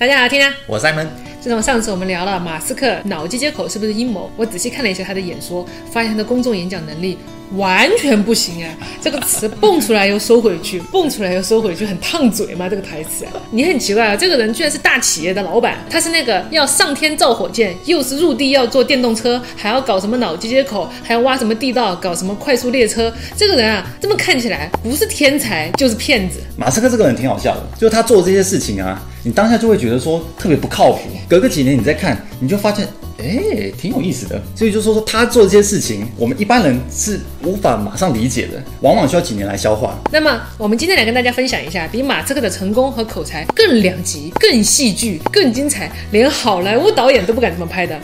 [0.00, 0.50] 大家好，听啊！
[0.66, 1.06] 我是 Simon。
[1.42, 7.18] 自从上次我们聊了马斯克脑机接口是不是阴谋，我仔细看了一下他的演说，发现他的公众演讲能力
[7.56, 8.72] 完全不行啊！
[9.00, 12.68] 这个词蹦出来又收回去，蹦出来又收回去，很烫嘴嘛！
[12.68, 23.12] 这个台词，你很奇怪啊，这个人居然是大企业的老板，他是那个要上天造火箭，又是入地要坐电动车，还要搞什么脑机接口，还要挖什么地道，搞什么快速列车。
[23.36, 26.38] 这个人啊，这么看起来不是天才 就是骗子。
[26.56, 31.00] 马斯克这个人挺好笑的，就是他做这些事情啊，你当下就会觉得说特别不靠谱。
[31.28, 32.86] 隔个几年你再看，你就发现，
[33.22, 34.40] 哎，挺有意思的。
[34.54, 39.98] 所以就说说他做这些事情，我们一般人是无法马上理解的，往往需要几年来消化。
[40.10, 47.98] 那么我们今天来跟大家分享一下，比马斯克的成功和口才更两极、更戏剧、更精彩，连好莱坞导演都不敢这么拍的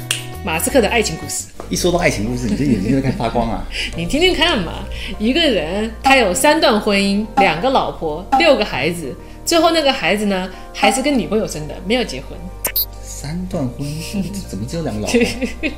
[0.44, 1.44] 马斯克的爱情故事。
[1.68, 3.66] 一说到爱情故事，你这眼睛就开始发光啊！
[3.96, 4.84] 你听听看嘛，
[5.18, 9.12] 一个人他有三段婚姻，两个老婆，六个孩子，
[9.44, 12.38] 最后那个孩子呢，还是跟女朋友生的，没有结婚。
[13.18, 15.20] 三段婚姻 怎么只有两个老婆？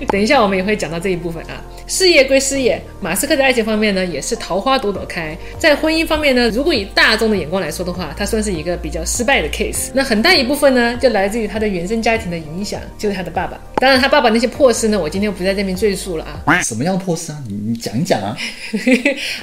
[0.10, 1.62] 等一下我们也会讲到这一部分啊。
[1.86, 5.38] 事业归事业，马斯克在爱情方面呢也是桃花朵朵开。
[5.56, 9.90] 在婚姻方面呢，如果以大众的眼光来说的话，他算是一个比较失败的 case。
[9.94, 13.56] 那很大一部分呢，就来自于他的原生家庭的影响，就是他的爸爸。
[13.76, 16.60] 当然，他爸爸那些破事呢，我今天不在这边赘述了啊。
[16.66, 17.38] 什么样的破事啊？
[17.48, 18.36] 你你讲一讲啊！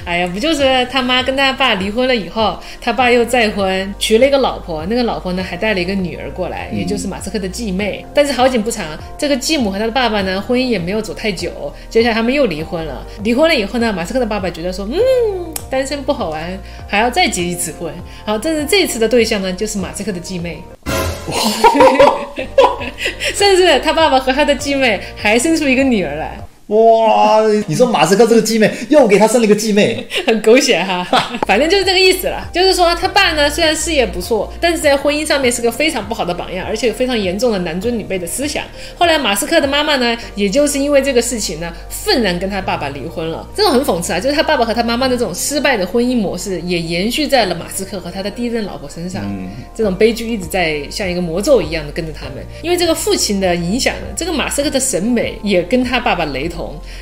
[0.04, 7.85] 哎呀，不就是他妈跟他爸离婚了以后，他爸又再婚，娶了一个老婆，那个老婆呢还带了一个女儿过来，也就是马斯克的继妹。
[8.14, 8.86] 但是好景不长，
[9.18, 13.04] 这个继母和他的爸爸呢，婚姻也没有走太久，接下来他们又离婚了。
[13.22, 14.98] 离婚了以后呢，马斯克的爸爸觉得说，嗯，
[15.70, 17.92] 单身不好玩，还要再结一次婚。
[18.24, 20.62] 好，但是这次的对象呢，就是马斯克的继妹。
[23.34, 26.38] 甚至他爸爸和他的继妹还生出一个女儿来。
[26.68, 27.42] 哇！
[27.68, 31.06] 你说马斯克这个继妹又给他生了一个继妹， 很狗血哈。
[31.46, 38.64] 反正就是这个意思了，就是说他爸呢虽然事业不错，但是在婚姻上面是个非常不好的榜样，而且有非常严重的男尊女卑的思想。
[38.98, 43.46] 后来马斯克的妈妈呢，也就是因为这个事情呢，愤然跟他爸爸离婚了。
[43.54, 49.22] 这种很讽刺啊，就是他爸爸和他妈妈的这种失败的婚姻模式，也延续在了马斯克和他的第一任老婆身上。
[49.72, 52.44] 这种悲剧一直在像一个魔咒一样的跟着他们。
[52.60, 56.55] 因为这个父亲的影响呢，这个马斯克的审美也跟他爸爸雷同。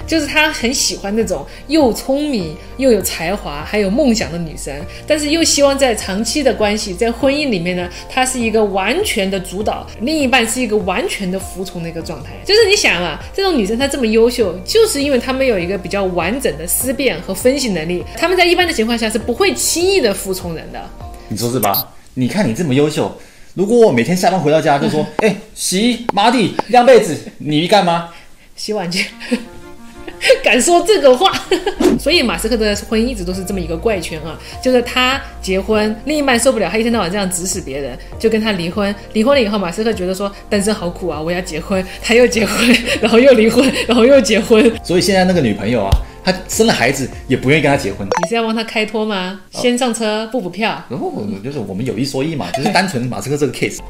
[0.07, 4.75] 就是他很喜欢那种又聪明又有才华还有梦想的女生，
[5.07, 12.31] 但是又希望在长期的关系在婚姻里面呢，他是一个完全的主导，另一半是一个完全的服从的一个状态。
[12.45, 20.81] 就是你想啊，这种女生她这么优秀，就是因为她们有一个比较完整的思辨和分析能力，她们在一般的情况下是不会轻易的服从人的。
[21.29, 21.93] 你说是吧？
[22.15, 23.13] 你看你这么优秀，
[23.55, 28.14] 如果我每天下班回到家就说， 哎，洗衣、抹地、晾被子，你干吗？
[28.57, 29.05] 洗碗机。
[30.43, 31.31] 敢说这个话，
[32.01, 38.95] 所以马斯克的婚姻一直都是这么一个怪圈啊，就是他结婚，另一半受不了，他一天到晚这样指使别人，就跟他离婚。
[39.13, 44.73] 离婚了以后，马斯克觉得说单身好苦啊，我要结婚，他又结婚，然后又离婚，然后又结婚。
[44.83, 45.91] 所以现在那个女朋友啊。
[46.25, 49.41] 他生了孩子也不愿意跟他结婚，你是要帮他开脱吗？
[49.51, 51.13] 先上车不补票，然后
[51.45, 53.81] 就是我们有一说一嘛， 就是单纯马斯克这个 case。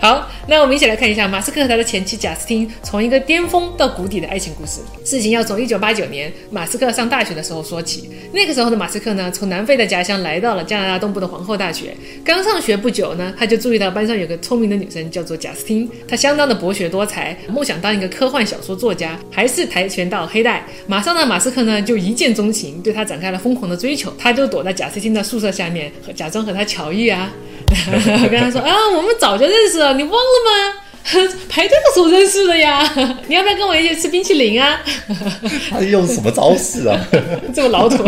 [0.00, 4.80] 好，那我们一起来看一下马斯克和他的前妻贾斯汀从一个巅峰到谷底的爱情故事。
[5.04, 8.10] 事情要从一九八九年马斯克上大学的时候说起。
[8.32, 11.94] 那个时候的马斯克呢，从南非的家乡来到了加拿大东部的皇后大学。
[12.24, 20.64] 刚上学不久呢，他就注意到班上有个聪明的女生叫做贾斯汀，她相当的博学多才，梦想当一个科幻小说作家，还是跆拳道黑带。
[20.86, 21.81] 马上呢，马斯克呢。
[21.82, 24.12] 就一见钟情，对他展开了疯狂的追求。
[24.16, 27.30] 他就躲在贾斯汀的宿舍下面，假装和他巧遇啊，
[28.30, 30.78] 跟他说啊，我们早就认识了，你忘了吗？
[31.48, 32.82] 排队的时候认识的呀。
[33.28, 34.80] 你要不要跟我一起吃冰淇淋啊？
[35.70, 36.98] 他用什么招式啊？
[37.54, 38.04] 这么老土。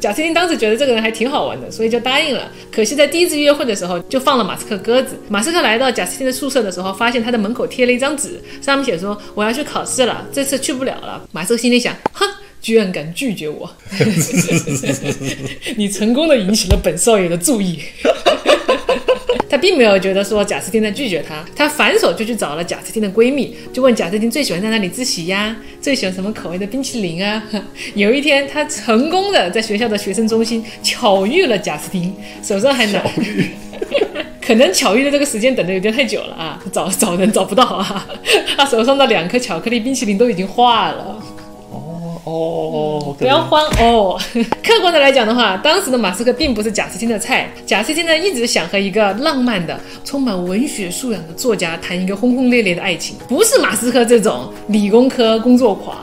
[0.00, 2.50] 贾斯汀当时觉得这个人还挺好玩的，所以就答应了。
[2.70, 5.18] 可惜在第一次约会的时候就放了马斯克鸽子。
[5.28, 11.22] 马斯克来到贾斯汀的宿舍的时候，发现他的门口贴了一张纸，上面写说我要去考试了，这次去不了了。
[11.32, 12.28] 马斯克心里想，哼。
[12.58, 13.70] 居然敢拒绝我！
[15.76, 17.78] 你成功的引起了本少爷的注意。
[19.56, 25.56] 他并没有觉得说贾斯汀在拒绝他，他反手就去找了贾斯汀的闺蜜，就问贾斯汀最喜欢在哪里自习呀？
[25.80, 27.42] 最喜欢什么口味的冰淇淋啊？
[27.96, 33.02] 有一天，他成功的在学校的学生中心巧遇了贾斯汀，手上还拿，
[34.46, 38.06] 可能巧遇的这个时间等的有点太久了啊，找找人找不到啊，
[38.58, 41.16] 他手上的两颗巧克力冰淇淋都已经化了。
[42.26, 44.20] 哦，不要慌哦。
[44.62, 47.48] 客观的来讲的话，当时的马斯克并不是贾斯汀的菜。
[47.64, 55.96] 贾斯汀呢，一直想和一个浪漫的、充满文学素养的作家谈一个轰轰烈烈的爱情，不是马斯克这种理工科工作狂。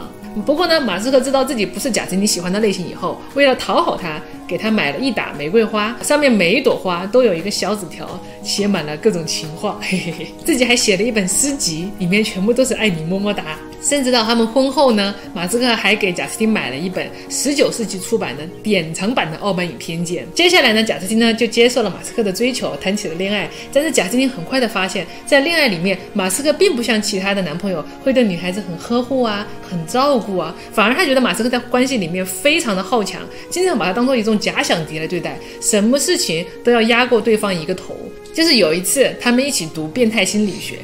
[0.46, 4.20] 不过呢，马斯克知道自己不是贾斯汀喜欢的类型以后，为了讨好他。
[4.46, 8.08] 给他买了一打玫瑰花，上面每一朵花都有一个小纸条，
[8.44, 13.44] 写满了各种情话，嘿嘿嘿，自己还写了一本诗集，里面全部都是爱你么么哒。
[13.84, 20.26] 甚至到他们婚后呢，马斯克还给贾斯汀买了一本十九世纪出版的典藏版的《傲慢与偏见》。
[20.34, 23.50] 接下来呢，贾斯汀呢就接受了马斯克的追求，谈起了恋爱。
[23.74, 37.96] 但是贾斯汀很快的发现，在恋爱里面，马斯克并不像其他的男朋友会对女孩子很呵护啊，很照顾啊，反而他觉得马斯克在关系里面非常的好强，经常把他当做一种假想敌来对待，什么事情都要压过对方一个头。
[38.34, 40.80] 就是有一次，他们一起读变态心理学，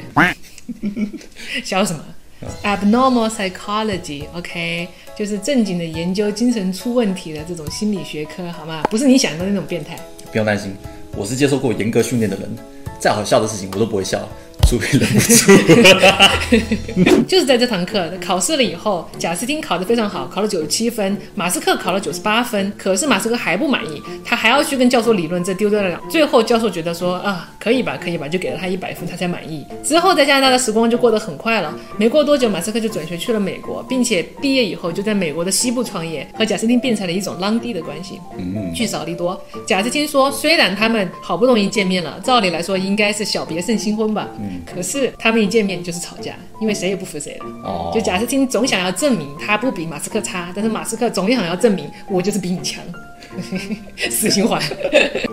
[1.64, 2.04] 笑什么
[2.64, 4.88] ？Abnormal psychology，OK，
[5.18, 8.84] 就是正经的研究精神出问题的这种心理学科，好吗？
[8.90, 10.00] 不是你想的那种变态。
[10.32, 10.76] 不用担心，
[11.16, 12.50] 我是接受过严格训练的人，
[13.00, 14.28] 再好笑的事情我都不会笑。
[14.70, 15.52] 除非忍不住，
[17.28, 26.00] 就是在这堂课考试了以后，贾斯汀考得非常好，考了九十七分，马斯克考了九十八分，可是马斯克还不满意，他还要去跟教授理论，这丢掉了。
[26.08, 29.66] 最后教授觉得说啊，可以吧，可以吧，就给了他一百分，他才满意。
[29.84, 38.20] 之后在加拿大的时光就过得很快了，没过多久，马斯克就转学去了美国，并且毕业以后就在美国的西部创业，和贾斯汀变成了一种浪弟的关系。
[38.38, 39.42] 嗯，聚少离多。
[39.66, 44.28] 贾斯汀说，虽然他们好不容易见面了，照理来说应该是小别胜新婚吧。
[44.40, 44.59] 嗯。
[44.66, 47.46] 可是他们一见面就是吵架，因为谁也不服谁了。
[47.64, 52.84] 哦，就贾斯汀总想要证明他不比马斯克差，但是马斯克总想要证明我就是比你强，
[54.10, 54.62] 死循环。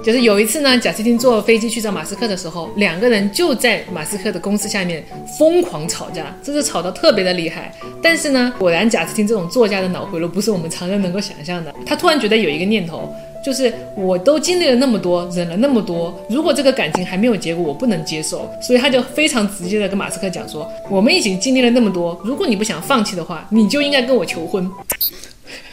[0.05, 5.05] 就是有一次呢，贾斯汀坐飞机去找马斯克的时候，两个人就在马斯克的公司下面
[5.39, 7.73] 疯狂吵架，这是吵得特别的厉害。
[8.03, 13.13] 但是呢，果然贾斯汀这种作家的脑回路不是我们常人能够想象的，他突然觉得有一个念头。
[13.47, 24.69] 就是我都经历了那么多，忍了那么多，如果这个感情还没有结果，我不能接受，所以他就非常直接的跟马斯克讲说，我们已经经历了那么多，如果你不想放弃的话，你就应该跟我求婚。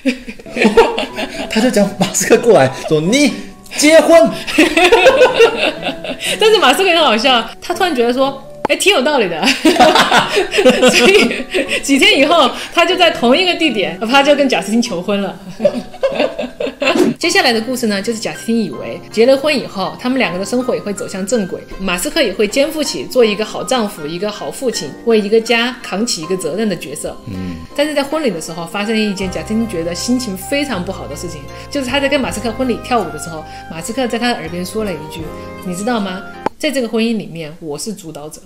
[1.50, 3.34] 他就讲马斯克过来说你
[3.76, 4.30] 结婚，
[6.40, 8.40] 但是马斯克很好笑，他突然觉得说。
[8.70, 9.46] 哎，挺有道理的，
[10.90, 11.44] 所以
[11.82, 15.38] 几天以后，他就在同一个地点，他就跟贾斯汀求婚了。
[17.24, 27.16] 接下来的故事呢，就是贾斯汀以为结了婚以后，他们两个的生活也会走向正轨，马斯克也会肩负起做一个好丈夫、一个好父亲，为一个家扛起一个责任的角色。
[27.28, 31.40] 嗯，但是在婚礼的时候，发生了一件贾斯汀觉得心情非常不好的事情，
[31.72, 33.42] 就是他在跟马斯克婚礼跳舞的时候，
[33.72, 35.22] 马斯克在他的耳边说了一句
[35.66, 36.22] ：“你知道吗？”
[36.60, 38.42] 在这个婚姻里面，我是主导者。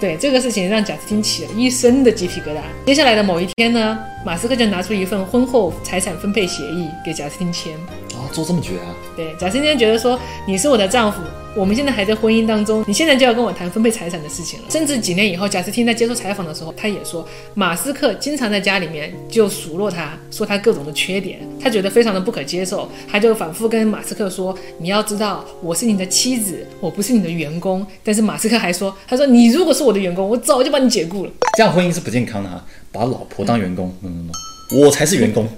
[0.00, 2.62] 对这个事情，让贾斯汀起了一身的鸡皮疙瘩。
[2.86, 7.74] 接下来的某一天呢，马斯克就拿出一份婚后财产分配协议给贾斯汀签。
[8.20, 8.94] 啊，做这么绝啊？
[9.16, 11.20] 对，贾斯汀觉得说，你是我的丈夫。
[11.56, 14.66] 我们现在还在婚姻当中，你现在就要跟我谈分配财产的事情了。
[14.70, 22.88] 甚至几年以后，贾斯汀在接受采访的时候，他也说，马斯克经常在家里面就数落他，说他各种的缺点，他觉得非常的不可接受。
[23.10, 27.84] 他就反复跟马斯克说，你要知道，我是你的妻子，我不是你的员工。
[28.04, 31.32] 但是马斯克还说，他说你如果是我的员工，我早就把你解雇了。
[31.56, 34.30] 这样婚姻是不健康的啊，把老婆当员工，嗯，
[34.72, 35.48] 我才是员工。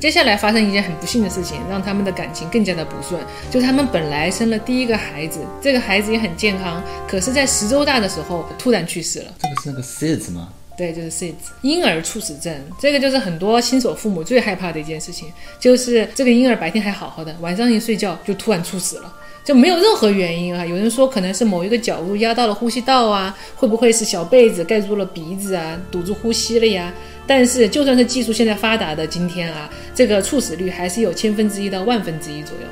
[0.00, 3.18] 接下来发生一件很不幸的事情，让他们的感情更加的不顺。
[3.50, 9.26] 就是他们本来生了第一个孩子，这个孩子也很健康，可是，在十周大的时候突然去世了。
[9.40, 10.50] 这个是那个 SIDS 吗？
[10.76, 11.32] 对，就是 SIDS，
[11.62, 12.54] 婴儿猝死症。
[12.78, 19.12] 这个就是很多新手父母最害怕的一件事情，就是这个婴儿白天还好好的，晚上一睡觉就突然猝死了，
[19.44, 20.64] 就没有任何原因啊。
[20.64, 26.92] 有人说可能是某一个角度压到了呼吸道啊，会不会是小被子盖住了鼻子啊，堵住呼吸了呀？
[27.26, 32.66] 但是，就算是技术现在发达的今天啊，这个猝死率还是有千分之一到万分之一左右。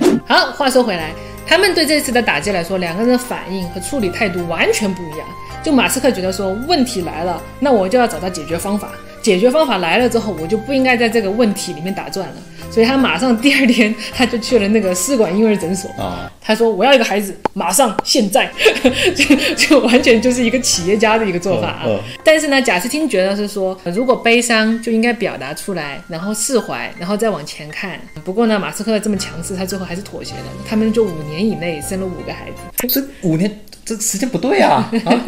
[0.00, 1.12] 嗯，好，话说回来，
[1.46, 5.26] 他们对这次的打击来说，两个人的反应和处理态度完全不一样。
[5.62, 8.92] 就马斯克觉得说，问题来了，那我就要找到解决方法。
[9.22, 12.36] 解决方法来了之后，我就不应该在这个问题里面打转了。
[12.70, 16.30] 所以他马上第二天他就去了那个试管婴儿诊所啊。
[16.40, 18.50] 他说我要一个孩子，马上现在，
[19.14, 21.86] 就 就完全就是一个企业家的一个做法啊。
[22.24, 28.00] 但是呢，贾斯汀觉得是说，如果悲伤就应该表达出来，然后释怀，然后再往前看。
[28.24, 30.44] 不过呢，马斯克这么强势，他最后还是妥协了。
[30.66, 32.88] 他们就五年以内生了五个孩子。
[32.88, 34.90] 这五年这时间不对啊！
[35.04, 35.22] 啊，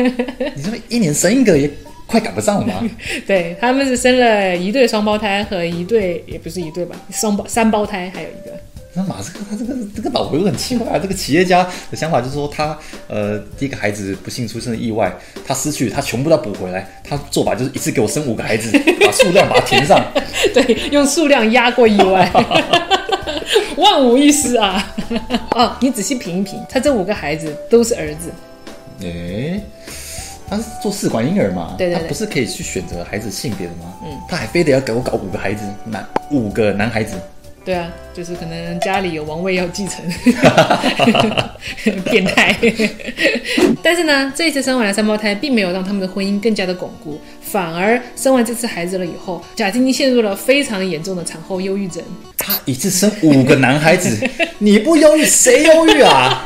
[0.55, 1.71] 你这么一年生一个也。
[2.11, 2.75] 快赶不上吗？
[3.27, 8.53] 对他们是生了一对双胞胎和一对也不是一对吧，双胞三胞胎还有一个。
[8.93, 10.99] 那马斯克他这个这个脑回路很奇怪啊！
[11.01, 11.63] 这个企业家
[11.93, 12.77] 的想法就是说，他
[13.07, 16.85] 呃第一个孩子不幸出生的意外，他失去他全部都要补回来。
[17.09, 18.77] 他做法就是一次给我生五个孩子，
[19.07, 20.05] 把数量把它填上。
[20.53, 22.29] 对， 用数量压过意外，
[23.77, 24.93] 万无一失啊！
[25.53, 28.33] 哦，你仔细品一品，他这五个孩子都是儿子。
[29.03, 29.61] 诶。
[30.51, 33.95] 他是做试管婴儿嘛，对对对他不是可以去选择孩子性别的吗？
[34.05, 37.15] 嗯，他还非得要给我搞五个孩子，男五个男孩子，
[37.65, 40.05] 对啊，就是可能家里有王位要继承，
[42.11, 42.57] 变态。
[43.83, 52.03] 但是呢，这一次生完了三胞胎，并没有让他们的婚姻更加的巩固，反而生完这次孩子了以后，贾晶晶陷入了非常严重的产后忧郁症。
[52.37, 54.19] 他一次生五个男孩子，
[54.59, 56.45] 你不忧郁谁忧郁啊？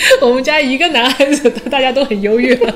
[0.22, 2.58] 我们家一个男孩子， 大家都很忧郁。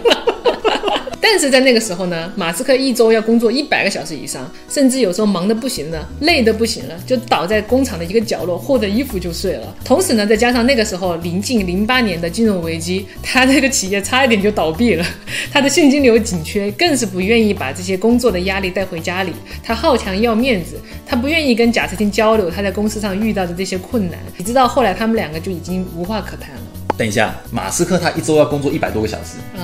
[1.24, 9.74] 但是在那个时候呢，马斯克一周要工作一百个小时以上，甚至有时候忙得不行了，累得不行了，就倒在工厂的一个角落，或者衣服就睡了。
[9.84, 15.06] 同时呢，再加上那个时候临近零八年的金融危机，他这个企业差一点就倒闭了，
[15.52, 19.32] 他的现金流紧缺，更是不愿意把这些工作的压力带回家里。
[19.62, 20.76] 他好强要面子，
[21.06, 24.18] 他不愿意跟贾斯汀交流他在公司上遇到的这些困难。
[24.36, 26.62] 你知道后来他们两个就已经无话可谈了。
[26.96, 29.60] 等一下，马斯克他一周要工作一百多个小时，嗯。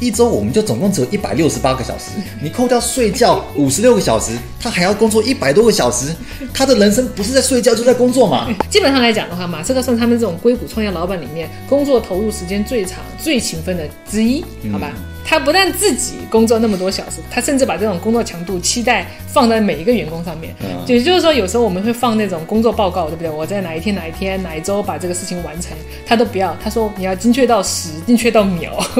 [0.00, 4.30] 一周我们就总共只有一百六十八个小时， 你扣掉睡觉五十六个小时，
[4.60, 6.14] 他还要工作一百多个小时，
[6.54, 8.48] 他的人生不是在睡觉就在工作嘛？
[8.70, 14.92] 基本上来讲的话，马斯克算他们这种硅谷创业老板里面工作投入时间最长、最勤奋的之一，好吧？
[15.28, 20.54] 他不但自己工作那么多小时，他甚至把这种工作强度期待放在每一个员工上面。
[20.86, 23.30] 也就是说，有时候我们会放那种工作报告，对不对？
[23.30, 26.56] 我在哪一天、哪一天、哪一周把这个事情完成，他都不要。
[26.64, 28.72] 他说你要精确到时，精确到秒。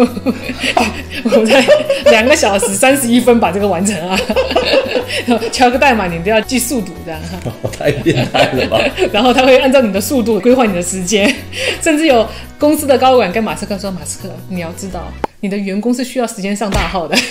[1.25, 1.65] 我在
[2.11, 4.21] 两个小时三十一分把这个完成啊！
[5.51, 7.19] 敲个代码，你都要记速度这样。
[7.73, 8.79] 太变态了吧！
[9.11, 11.35] 然后他会按照你的速度规划你的时间，
[11.81, 17.17] 甚至有公司的高管跟马斯克说：“马斯克，你要知道。”你的员工是需要时间上大号的。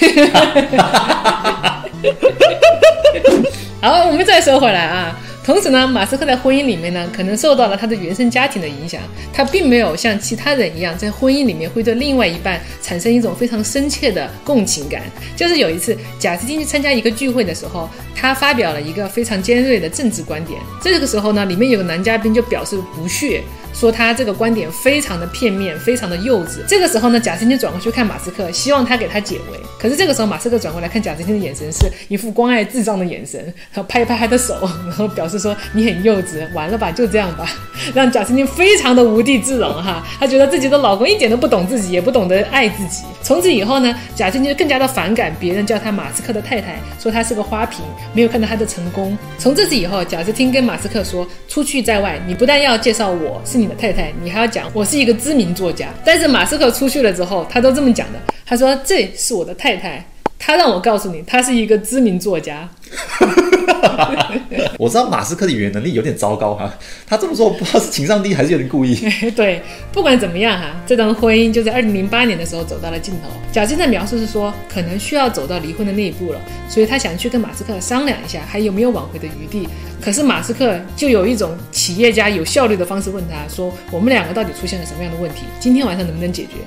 [3.82, 5.18] 好，我们再说回来啊。
[5.44, 15.04] 同时呢，马斯克在婚姻里面呢，可能受到了他的原生家庭的影响，他并没有像其他人一样，在婚姻里面会对另外一半产生一种非常深切的共情感。
[15.38, 20.60] 就是有一次，贾斯汀去参加一个聚会的时候，他发表了一个非常尖锐的政治观点。
[20.82, 23.42] 这个时候呢，里面有个男嘉宾就表示不屑。
[23.80, 26.66] 说他这个观点非常的片面，非常的幼稚。
[26.68, 29.60] 这个时候呢，贾斯汀转过去看马斯克，希望他给他解围。
[29.78, 33.40] 可是这个时候，马斯克转过来看贾斯汀的眼神是一副关爱智障的眼神，
[33.72, 37.48] 然后拍一拍他的手，然后表示说你很幼稚，完了吧，就这样吧，
[37.94, 40.04] 让贾斯汀非常的无地自容哈。
[40.20, 43.04] 他觉得自己的老公一点都不懂自己，也不懂得爱自己。
[43.22, 49.16] 从此以后呢，贾斯汀就更加的反感别人叫他马斯克的太太，说他是个花瓶，没有看到他的成功。
[49.38, 53.67] 从这次以后，贾斯汀跟马斯克说，出去在外，你不但要介绍我是你。
[53.68, 58.20] 的太太，你还要讲我是一个知名作家，但是马斯克出去了之后，他都这么讲的。
[58.46, 60.06] 他说这是我的太太，
[60.40, 62.70] 他让我告诉你，他是一个知名作家。
[64.78, 66.72] 我知道马斯克的语言能力有点糟糕哈，
[67.06, 68.96] 他这么说不知道是情商低还是有点故意。
[69.36, 73.30] 对，不管怎么样哈，这段婚姻就在二零零八年的时候走到了尽头。
[73.52, 76.40] 贾静的描述是说，可能需要走到离婚的那一步了，
[76.70, 79.68] 所以他想去跟马斯克商量一下，还有没有挽回的余地。
[80.00, 85.46] 可是马斯克就有一种企业家有效率的方式问他说：“我们两个到底出现了什么样的问题？
[85.60, 86.58] 今天晚上能不能解决？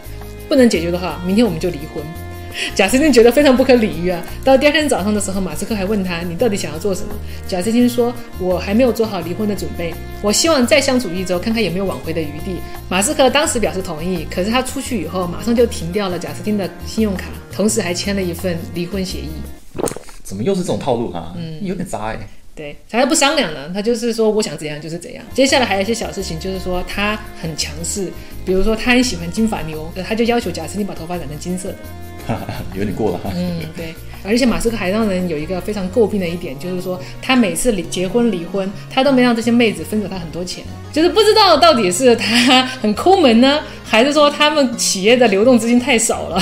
[0.48, 2.02] 不能解决的话，明天我们就离婚。”
[2.74, 4.22] 贾斯汀觉得非常不可理喻啊！
[4.44, 7.08] 到第二天早上的时候，马斯克还问他：“你到底想要做什么？”
[7.46, 12.56] 贾斯汀说：“我还没有做好离婚的准备，我希望再相处一周，看看有没有挽回的余地。”
[12.88, 19.30] 马斯克当时表示同意，可是他出去以后，马上就停掉了贾斯汀的信用卡，同时还签了一份离婚协议。
[20.22, 21.32] 怎么又是这种套路啊？
[21.36, 22.18] 嗯，有点渣哎。
[22.52, 25.24] 对，他还不商量了，他就是说我想怎样就是怎样。
[25.32, 28.12] 接下来还有一些小事情，就是说他很强势，
[28.44, 31.76] 比如说他很喜欢金发妞，他就要求贾斯汀把头发染成金色的。
[32.74, 33.30] 有点过了哈。
[33.34, 33.94] 嗯，对。
[34.22, 46.38] 而且马斯克还让人有一个非常诟病的一点，就是说他每次离结婚离婚，他都没让这些妹子分走他很多钱，就是不知道到底是他很抠门呢，还是说他们企业的流动资金太少了，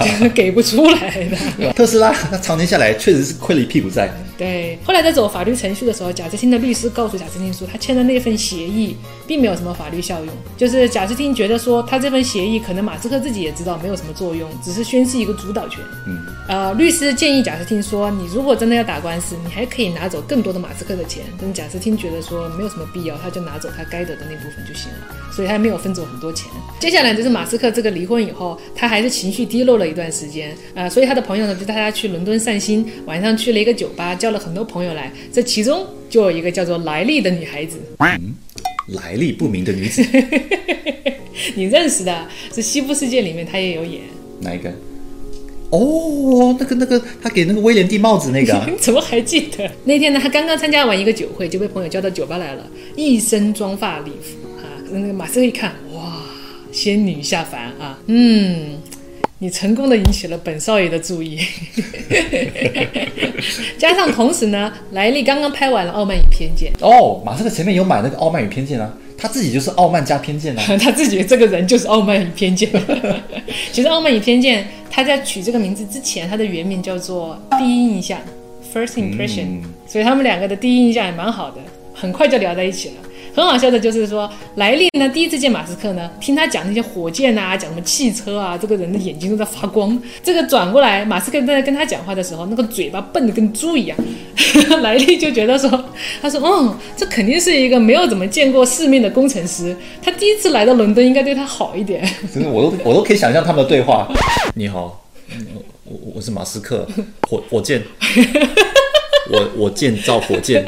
[0.00, 1.72] 就 是 给不出来的。
[1.74, 4.10] 特斯拉他常年下来确实是亏了一屁股债。
[4.36, 15.78] 对，后来在走法律程序的时候，贾斯汀的律师告诉贾斯汀说，他签的那份协议并没有什么法律效用，就是贾斯汀觉得说他这份协议可能马斯克自己也知道没有什么作用，只是宣示一个主导权。
[16.06, 17.14] 嗯，呃，律师。
[17.14, 26.50] 建议贾斯汀说：“你如果真的要打官司，你还可以拿走更多的马斯克的钱。”但贾斯汀觉得说没有什么必要，他就拿走他该得的那部分就行了，所以他没有分走很多钱。
[26.80, 38.34] 接下来就是马斯克这个离婚以后，他还是情绪低落了一段时间啊，所以他的朋友呢就带他去伦敦散心，晚上去了一个酒吧，叫了很多朋友来，这其中就有一个叫做莱利的女孩子，嗯，
[38.88, 40.02] 来历不明的女子，
[41.54, 44.00] 你认识的，是《西部世界》里面他也有演，
[44.40, 44.72] 哪一个？
[45.72, 49.70] 哦，那个那个，他给那个威廉递帽子那个， 你怎么还记得？
[49.84, 54.68] 那天呢，他刚刚参加完一个酒会，就被朋友叫到酒吧来了，一身妆发礼服啊。
[54.92, 56.22] 那个马斯克一看，哇，
[56.70, 58.76] 仙女下凡啊，嗯，
[59.42, 61.36] 你成功的引起了本少爷的注意。
[63.76, 70.62] 加上同时呢，莱利刚刚拍完了《傲慢与偏见》，哦，马斯克前面有买那个《傲慢与偏见》啊，他自己就是傲慢加偏见啊。
[70.78, 72.70] 他自己这个人就是傲慢与偏见。
[73.72, 78.20] 其实傲慢与偏见，他在取这个名字之前，他的原名叫做第一印象
[78.72, 81.56] （First Impression），、嗯所以他们两个的第一印象也蛮好的，
[81.92, 82.94] 很快就聊在一起了。
[83.34, 90.00] 很好笑的就是说，莱利呢第一次见马斯克呢，听他讲那些火箭啊，讲什么汽车啊，这个人的眼睛都在发光。
[90.22, 93.96] 这个转过来，马斯克在跟他讲话的时候，那个嘴巴笨得跟猪一样。
[94.82, 95.70] 莱利就觉得说，
[96.20, 102.06] 他说，嗯，这肯定是一个没有怎么见过世面的工程师，他第一次来到伦敦，应该对他好一点。
[102.32, 104.06] 真的，我都我都可以想象他们的对话。
[104.54, 105.46] 你好，嗯
[105.84, 106.86] 我我是马斯克，
[107.28, 107.82] 火火箭，
[109.32, 110.64] 我我建造火箭。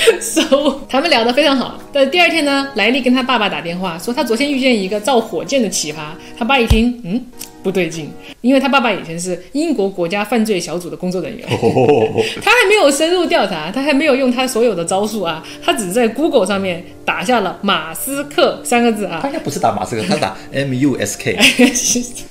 [0.20, 1.78] so 他们聊得非常好。
[1.92, 5.96] 但第二天呢，莱利跟他爸爸打电话说，他昨天遇见一个造火箭的奇葩。
[6.38, 7.24] 他爸一听，嗯，
[7.62, 11.46] 不对劲，因为他爸爸以前是英国国家犯罪小组的工作人员。
[11.48, 21.36] 哦， 他还没有深入调查，他还没有用他所有的招数啊，他只是在 Google 上面打下了马斯克三个字啊他，应该不是打马斯克，他打 M U S K。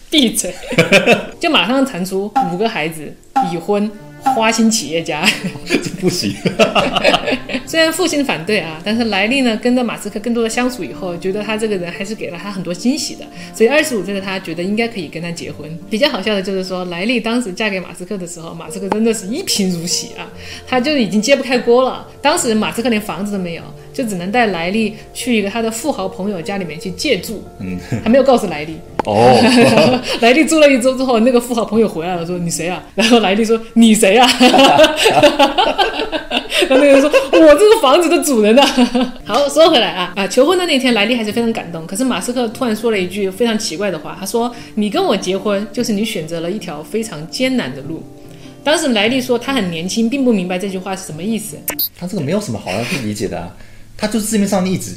[0.09, 0.51] 闭嘴，
[1.39, 3.13] 就马上弹出五个孩子，
[3.53, 3.91] 已婚，
[4.23, 5.25] 花心企业家。
[5.65, 6.33] 这 不行。
[7.65, 15.69] 虽然父亲反对啊，但是莱利呢跟着马斯克更多的相处以后，觉得他这个人还是给了他很多惊喜的，所以二十五岁的他觉得应该可以跟他结婚。
[15.87, 20.27] 比较好笑的就是说，莱利当时嫁给马斯克的时候，马斯克真的是一贫如洗啊，
[20.67, 22.07] 他就已经揭不开锅了。
[22.21, 23.63] 当时马斯克连房子都没有，
[23.99, 28.77] 就只能带莱利去一个他的富豪朋友家里面去借住，嗯，还没有告诉莱利。
[29.03, 29.37] 哦，
[30.21, 32.81] 莱利住了一周之后，那个富豪朋友回来了，说你谁啊？
[32.95, 34.25] 然后莱利说你谁啊？
[36.69, 39.13] 然后那个人说我这个房子的主人呢、啊。
[39.25, 41.85] 好，说回来啊啊，求婚的那天，莱利还是非常感动。
[41.85, 48.01] 可是马斯克突然说了一句非常奇怪的话，他说你跟我结婚，就是你选择了一条非常艰难的路。
[48.61, 51.57] 当时莱利说他很年轻，并不明白这句话是什么意思。
[51.97, 53.49] 他这个没有什么好要去理解的啊，
[53.99, 54.95] 他就是字面上的意思，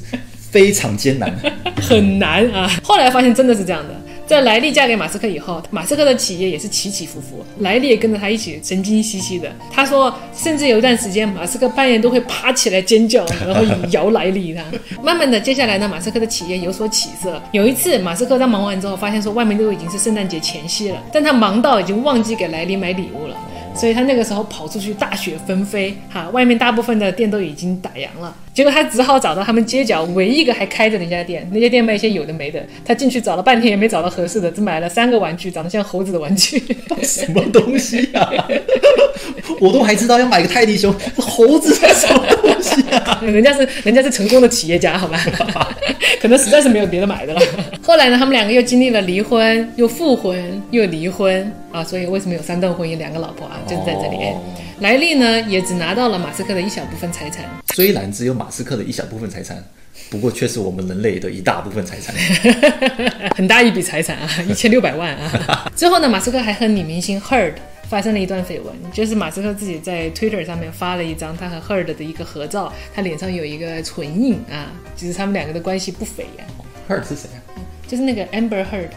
[0.50, 1.34] 非常艰难。
[1.82, 2.70] 很难啊。
[2.82, 3.94] 后来发现真的是这样的。
[4.24, 9.50] 在莱利嫁给马斯克以后，马斯克的企业也是起起伏伏，莱利也跟着他一起神经兮兮的。
[9.70, 14.62] 他说，甚至有一段时间，马斯克半夜都会爬起来尖叫，然后摇莱利他。
[15.02, 17.42] 慢慢的，接下来呢，马斯克的企业有所起色。
[17.50, 23.36] 有一次，马斯克在忙完之后，发现说外面都已经是圣诞节前夕了，但他忙到已经忘记给莱利买礼物了。
[23.74, 28.34] 所以他那个时候跑出去，大雪纷飞，哈，外面大部分的店都已经打烊了。
[28.54, 32.62] 结果他只好找到他们街角唯一一个还开着的一家店，那家店卖一些有的没的。
[32.84, 36.62] 他进去找了半天也没找到合适的，只买了三个玩具，长得像猴子的玩具。
[37.02, 38.30] 什么东西啊？
[39.58, 43.18] 我都还知道要买个泰迪熊，猴子是什么东西啊？
[43.24, 45.18] 人家是人家是成功的企业家，好吧？
[46.20, 47.40] 可能实在是没有别的买的了。
[47.82, 54.16] 后来呢，他们两个又经历了离婚，又复婚，又离婚啊，所以为什么有三段婚姻，两个老婆啊，就是在这里。
[54.16, 54.42] 哦
[54.80, 57.44] 莱利呢，也只拿到了马斯克的一小部分财产。
[57.72, 59.62] 虽然只有马斯克的一小部分财产，
[60.10, 62.14] 不过却是我们人类的一大部分财产。
[63.36, 65.70] 很大一笔财产啊， 一千六百万啊。
[65.76, 67.54] 之后呢，马斯克还和女明星 Heard
[67.88, 76.44] 发生了一段绯闻，就是马斯克自己在 Twitter 上面发了一张他和 Heard 的一个合照，他脸上有一个唇印啊，其实他们两个的关系不菲呀、
[76.88, 77.38] Hurt 是谁啊？
[77.86, 78.88] 就是那个 Amber Heard，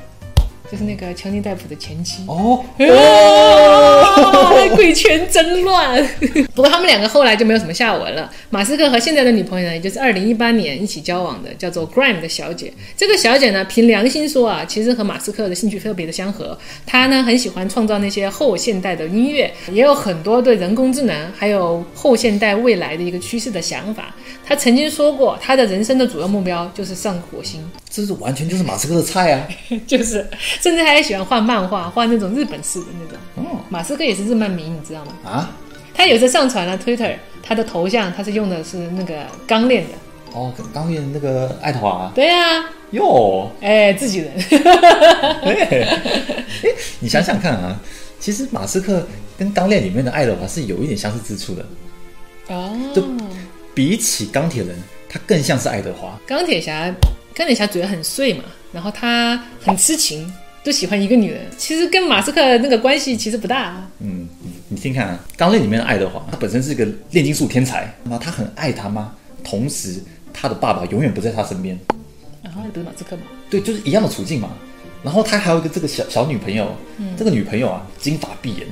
[0.71, 2.23] 就是那个强尼戴普的前妻。
[2.27, 6.05] 哦啊，贵圈真乱。
[6.55, 8.31] 不过他们两个后来就没有什么下文了。
[8.49, 12.71] 马斯克和现在的女朋友呢，也就是二零一八年一起交往的，叫做 Grime 的小姐。
[12.95, 16.57] 这个小姐呢，凭良心说啊，其实和马斯克的兴趣特别的相合。
[16.85, 24.15] 她呢很喜欢创造那些后现代的音乐，也有很多对人工智能还有后现代未来的一个趋势的想法。
[24.47, 27.61] 她曾经说过，她的人生的主要目标就是上火星。
[27.89, 29.47] 这是完全就是马斯克的菜啊！
[29.87, 30.27] 就是，
[30.61, 33.17] 甚至他也喜欢画漫画，画那种日本式的那种。
[33.35, 35.11] 哦马斯克也是日漫迷，你知道吗？
[35.23, 35.51] 啊，
[35.93, 39.89] 他有次上传了 Twitter，他的头像他是用的是那个钢链的。
[40.33, 44.31] 哦，钢链那个爱德华对呀、哟，哎，自己人。
[45.43, 45.95] 哎，
[46.99, 47.79] 你想想看啊，
[48.19, 51.65] 其实马斯克跟钢炼里面的爱德华是有一点相似之处的，
[52.49, 53.03] 哦，就
[53.73, 54.75] 比起钢铁人，
[55.09, 56.19] 他更像是爱德华。
[56.27, 56.93] 钢铁侠，
[57.33, 60.31] 钢铁侠嘴很碎嘛，然后他很痴情，
[60.65, 61.45] 就喜欢一个女人。
[61.59, 63.87] 其实跟马斯克那个关系其实不大啊。
[63.99, 64.27] 嗯，
[64.67, 70.01] 你听看啊，钢炼里面的爱德华，他本身是一个炼金术天才，那么他很爱他妈，同时
[70.33, 71.79] 他的爸爸永远不在他身边，
[72.41, 73.21] 然后不是马斯克嘛？
[73.47, 74.49] 对，就是一样的处境嘛。
[75.03, 76.75] 然后他还有一个这个小小女朋友，
[77.15, 78.65] 这个女朋友啊，金发碧眼，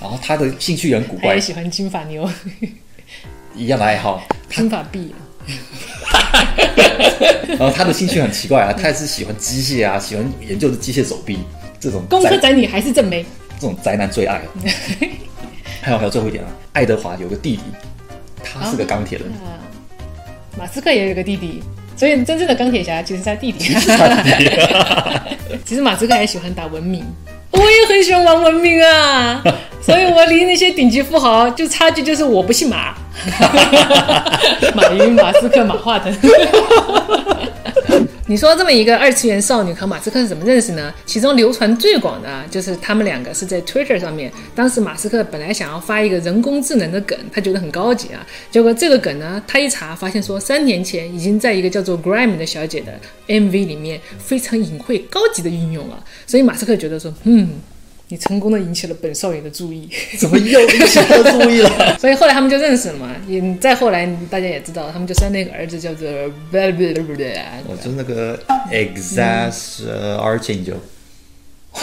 [0.00, 2.28] 然后他的兴趣也很古怪他也，喜欢金发妞，
[3.54, 4.26] 一样的爱好。
[4.50, 5.14] 金发碧。
[7.58, 11.38] 然后他的兴趣很奇怪啊，他也是喜欢机械啊，喜欢研究的机械手臂。
[11.80, 13.24] 这种工科宅宅女还是正妹。
[13.58, 14.44] 这种宅男最爱了。
[15.80, 17.62] 还有还有最后一点啊，爱德华有个弟弟，
[18.44, 19.56] 他是个钢铁人，啊，
[20.58, 21.62] 马斯克也有个弟弟，
[21.96, 23.74] 所以真正的钢铁侠其实是他弟弟。
[25.64, 27.04] 其实 马斯克还喜欢打文明，
[27.50, 29.42] 我也很喜欢玩文明啊，
[29.80, 32.94] 所以我离那些顶级富豪就差距就是我不姓马，
[34.74, 36.14] 马云、马斯克、马化腾。
[38.30, 40.92] 你说这么一个二次元少女和马斯克是怎么认识呢？
[41.06, 44.30] 其中流传最广的，就是他们两个是在 Twitter 上面。
[44.54, 48.26] 当时马斯克本来想要发一个人工智能的梗，他觉得很高级啊。
[48.50, 52.92] 结果这个梗呢，他一查发现说，三年前已经在一个叫做 Grime 的小姐的
[53.28, 56.04] MV 里面非常隐晦高级的运用了。
[56.26, 57.48] 所以马斯克觉得说，嗯，
[58.08, 59.88] 你成功的引起了本少爷的注意。
[60.18, 61.96] 怎么又引起他的注意了？
[62.00, 63.14] 所以后来他们就认识了嘛。
[63.26, 66.08] 也再后来大家也知道，他们就生那个儿子叫做
[67.68, 68.38] 我就是那个
[68.72, 70.74] Exas 呃 Archangel，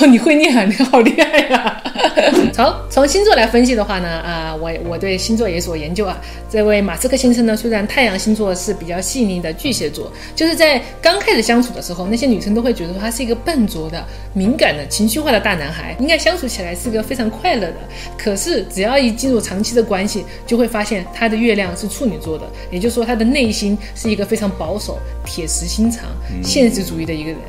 [0.01, 1.81] 哦， 你会念啊，你好厉害呀、
[2.57, 6.19] 好，从星座来分析的话呢，啊、我我对星座也有所研究啊。
[6.49, 14.03] 这位马斯克先生呢，虽然太阳星座是比较细腻的巨蟹座，就是在刚开始相处的时候，那些女生都会觉得他是一个笨拙的、
[14.33, 17.77] 敏感的、情绪化的大男孩，应该相处起来是个非常快乐的。
[18.17, 26.03] 可是只要一进入长期的关系，就会发现他的月亮是处女座的，也就是说他的内心是一个非常保守、铁石心肠、
[26.43, 27.39] 现实主义的一个人。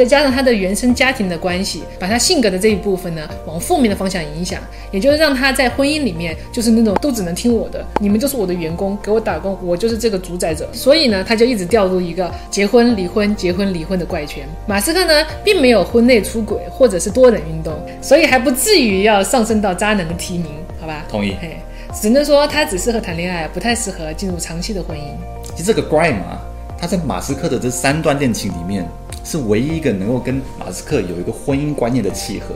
[0.00, 4.58] 再加上他的原生家庭的关系，把他性格的这一部分呢往负面的方向影响，
[4.90, 10.66] 也就是让他在婚姻里面就是那种都只能听我的，你们就是我的员工，给我打工，我就是这个主宰者。
[10.72, 14.48] 所以呢，他就一直掉入一个结婚离婚、结婚离婚的怪圈。
[14.66, 20.46] 马斯克呢，并没有婚内出轨或者是多人运动，所以还不至于要上升到渣男的提名，
[20.80, 21.04] 好吧？
[21.10, 21.58] 同意嘿，
[21.92, 25.02] 只能说他只适合谈恋爱，不太适合进入长期的婚姻。
[25.54, 26.40] 其实这个 Grime 啊，
[26.78, 28.86] 他在马斯克的这三段恋情里面，
[29.24, 32.54] 是唯一一个能够跟马斯克有一个婚姻观念的契合。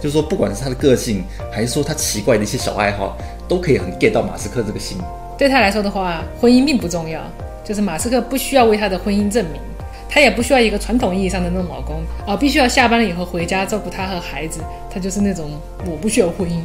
[0.00, 4.96] 就是说，不管是他的个性，还是说他奇怪的一些小爱好，都可以很 get 到马斯克这个心。
[5.36, 7.20] 对他来说的话，婚姻并不重要，
[7.62, 9.60] 就是马斯克不需要为他的婚姻证明，
[10.08, 12.02] 他也不需要一个传统意义上的那种老公。
[12.26, 15.50] 啊、必须要下班了以后回家照顾他和孩子，他就是那种
[15.84, 16.62] 我不需要婚姻，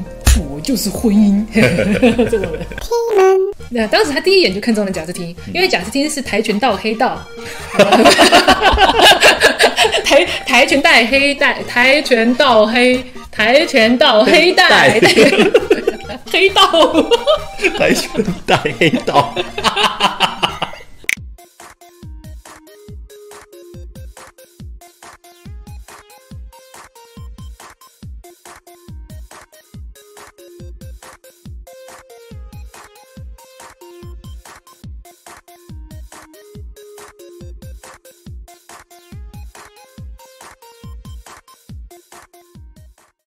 [0.49, 1.45] 我就是婚姻。
[2.31, 2.65] 这种人。
[3.69, 7.19] 那当时他第一眼就看中了贾斯汀，因为贾斯汀是跆拳道黑道，
[10.03, 14.99] 跆跆拳道黑带，跆拳道黑，跆拳道黑 带，
[16.31, 16.63] 黑道。
[17.77, 18.09] 跆拳
[18.45, 19.33] 道黑道，